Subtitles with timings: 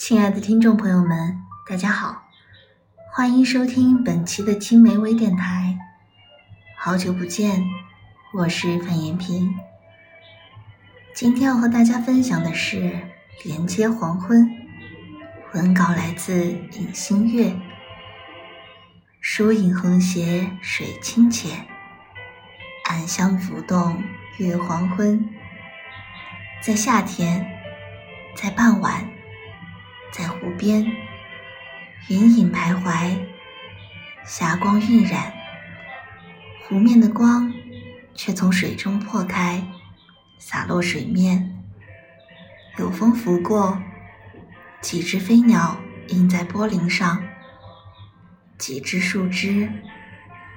[0.00, 2.22] 亲爱的听众朋友们，大家好，
[3.12, 5.78] 欢迎收听本期的青梅微电台。
[6.74, 7.62] 好久不见，
[8.32, 9.54] 我是范延平。
[11.14, 12.78] 今天要和大家分享的是
[13.44, 14.42] 《连接黄昏》，
[15.52, 17.54] 文稿来自尹新月。
[19.20, 21.66] 疏影横斜水清浅，
[22.88, 24.02] 暗香浮动
[24.38, 25.28] 月黄昏。
[26.62, 27.46] 在夏天，
[28.34, 29.09] 在傍晚，
[30.12, 30.84] 在湖边，
[32.08, 33.16] 云影徘徊，
[34.24, 35.32] 霞光晕染，
[36.62, 37.52] 湖面的光
[38.14, 39.62] 却从水中破开，
[40.38, 41.56] 洒落水面。
[42.78, 43.80] 有风拂过，
[44.80, 45.78] 几只飞鸟
[46.08, 47.22] 印在波棱上。
[48.58, 49.72] 几只树枝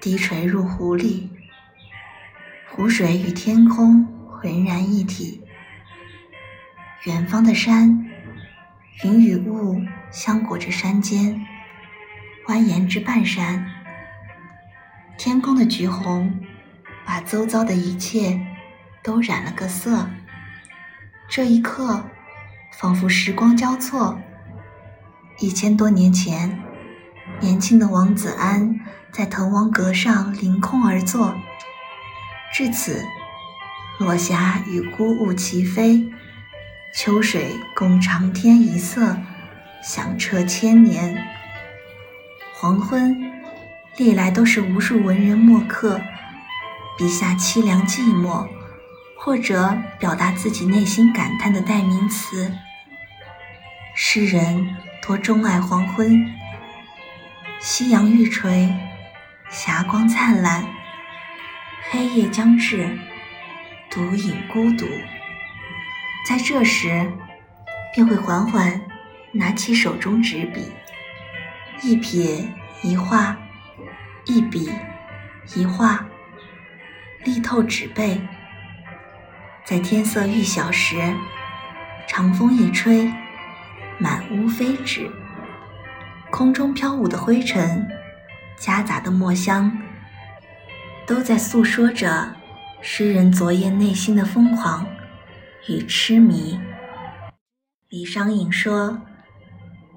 [0.00, 1.30] 低垂入湖里，
[2.68, 5.42] 湖水与天空浑然一体。
[7.04, 8.05] 远方的山，
[9.04, 11.44] 云与雾相裹着山间，
[12.46, 13.70] 蜿蜒至半山。
[15.18, 16.40] 天空的橘红，
[17.04, 18.40] 把周遭的一切
[19.02, 20.08] 都染了个色。
[21.28, 22.06] 这一刻，
[22.78, 24.18] 仿佛时光交错，
[25.40, 26.58] 一千多年前。
[27.40, 28.80] 年轻的王子安
[29.12, 31.34] 在滕王阁上凌空而坐，
[32.54, 33.04] 至此，
[33.98, 36.10] 落霞与孤鹜齐飞，
[36.96, 39.18] 秋水共长天一色，
[39.82, 41.14] 响彻千年。
[42.54, 43.30] 黄昏，
[43.98, 46.00] 历来都是无数文人墨客
[46.96, 48.48] 笔下凄凉寂寞，
[49.14, 52.50] 或者表达自己内心感叹的代名词。
[53.94, 56.26] 诗人多钟爱黄昏。
[57.60, 58.72] 夕阳欲垂，
[59.50, 60.64] 霞光灿烂，
[61.90, 62.98] 黑夜将至，
[63.90, 64.86] 独饮孤独。
[66.26, 67.08] 在这时，
[67.94, 68.80] 便会缓缓
[69.30, 70.72] 拿起手中纸笔，
[71.82, 72.44] 一撇
[72.82, 73.36] 一画，
[74.24, 74.68] 一笔
[75.54, 76.04] 一画，
[77.22, 78.20] 力透纸背。
[79.64, 81.14] 在天色欲晓时，
[82.08, 83.08] 长风一吹，
[83.96, 85.08] 满屋飞纸。
[86.32, 87.88] 空中飘舞的灰尘，
[88.58, 89.78] 夹杂的墨香，
[91.06, 92.34] 都在诉说着
[92.80, 94.84] 诗人昨夜内心的疯狂
[95.68, 96.58] 与痴迷。
[97.88, 99.00] 李商隐说：“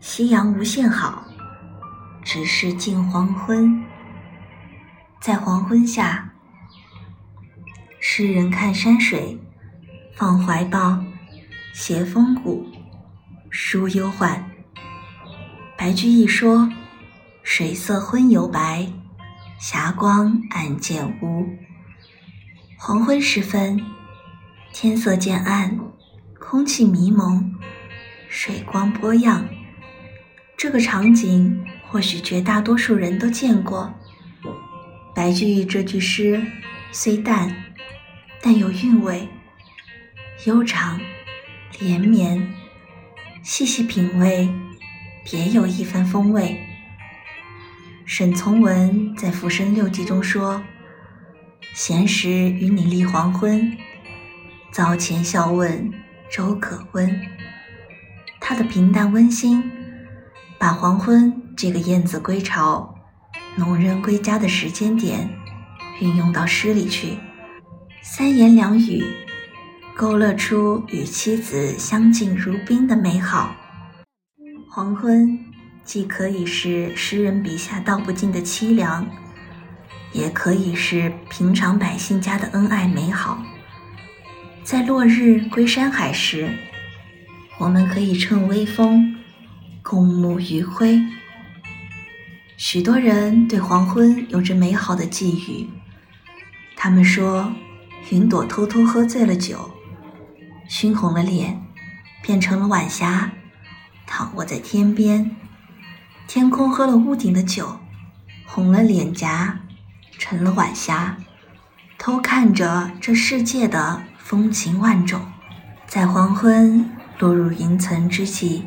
[0.00, 1.26] 夕阳无限好，
[2.22, 3.84] 只是近黄昏。”
[5.20, 6.32] 在黄昏下，
[8.00, 9.38] 诗人看山水，
[10.16, 11.02] 放怀抱，
[11.74, 12.66] 携风骨，
[13.50, 14.50] 抒忧患。
[15.76, 16.70] 白居易说
[17.42, 18.90] ：“水色昏犹白，
[19.60, 21.46] 霞光暗渐乌。”
[22.78, 23.84] 黄昏时分，
[24.80, 25.76] 天色渐暗，
[26.38, 27.52] 空气迷蒙，
[28.28, 29.48] 水光波漾。
[30.56, 33.92] 这个场景或许绝大多数人都见过。
[35.16, 36.40] 白居易这句诗
[36.92, 37.52] 虽淡，
[38.40, 39.28] 但有韵味，
[40.44, 41.00] 悠长，
[41.80, 42.48] 连绵。
[43.42, 44.48] 细细品味。
[45.24, 46.56] 别有一番风味。
[48.06, 50.62] 沈从文在《浮生六记》中说
[51.74, 53.76] ：“闲时与你立黄昏，
[54.70, 55.92] 早前笑问
[56.30, 57.20] 粥可温。”
[58.40, 59.62] 他的平淡温馨，
[60.58, 62.94] 把黄昏这个燕子归巢、
[63.56, 65.28] 农人归家的时间点
[66.00, 67.18] 运用到诗里去，
[68.02, 69.04] 三言两语
[69.94, 73.54] 勾勒出与妻子相敬如宾的美好。
[74.70, 75.38] 黄昏，
[75.84, 79.06] 既可以是诗人笔下道不尽的凄凉，
[80.12, 83.42] 也可以是平常百姓家的恩爱美好。
[84.68, 86.54] 在落日归山海时，
[87.56, 89.16] 我们可以趁微风
[89.82, 91.00] 共沐余晖。
[92.58, 95.70] 许多人对黄昏有着美好的寄语，
[96.76, 97.50] 他们说，
[98.10, 99.70] 云朵偷偷喝醉了酒，
[100.68, 101.62] 熏红了脸，
[102.20, 103.30] 变成了晚霞。
[104.06, 105.34] 躺卧在天边，
[106.26, 107.80] 天空喝了屋顶的酒，
[108.44, 109.60] 红了脸颊，
[110.18, 111.16] 成了晚霞，
[111.96, 115.22] 偷看着这世界的风情万种。
[115.86, 118.64] 在黄昏落入云层之际，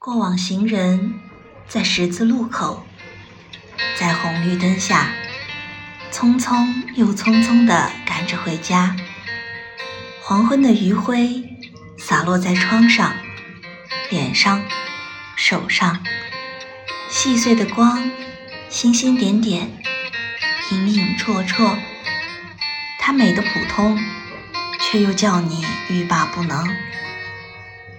[0.00, 1.14] 过往行人
[1.68, 2.84] 在十字路口，
[3.96, 5.12] 在红绿灯下，
[6.10, 6.66] 匆匆
[6.96, 8.96] 又匆匆地赶着回家。
[10.20, 11.44] 黄昏的余晖
[11.96, 13.12] 洒落在窗上。
[14.10, 14.64] 脸上，
[15.36, 16.02] 手上，
[17.08, 18.10] 细碎的光，
[18.68, 19.70] 星星点点，
[20.72, 21.76] 影影绰绰。
[22.98, 23.96] 它美的普通，
[24.90, 26.66] 却又叫你欲罢不能。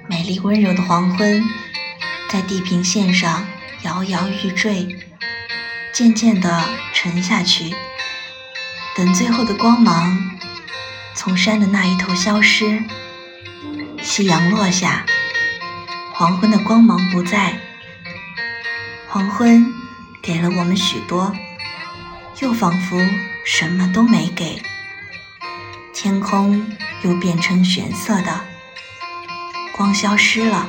[0.07, 1.44] 美丽温柔的黄昏，
[2.30, 3.45] 在地平线上
[3.83, 4.97] 摇摇欲坠，
[5.94, 6.63] 渐渐地
[6.94, 7.75] 沉下去。
[8.95, 10.39] 等最后的光芒
[11.13, 12.83] 从山的那一头消失，
[14.01, 15.06] 夕阳落下，
[16.13, 17.53] 黄昏的光芒不在。
[19.07, 19.71] 黄昏
[20.21, 21.35] 给了我们许多，
[22.42, 23.00] 又仿佛
[23.45, 24.62] 什么都没给。
[26.01, 26.65] 天空
[27.03, 28.39] 又变成玄色的。
[29.75, 30.65] 光消失了，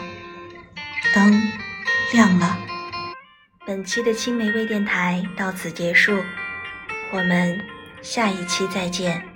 [1.15, 1.41] 灯
[2.13, 2.59] 亮了。
[3.65, 6.21] 本期的青梅微电台到此结束，
[7.13, 7.65] 我们
[8.03, 9.30] 下一期再见。